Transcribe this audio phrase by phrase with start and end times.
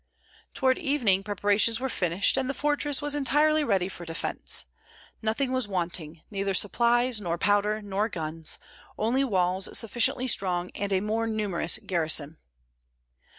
[0.55, 4.65] Toward evening preparations were finished, and the fortress was entirely ready for defence.
[5.21, 8.57] Nothing was wanting, neither supplies, nor powder, nor guns;
[8.97, 12.39] only walls sufficiently strong and a more numerous garrison.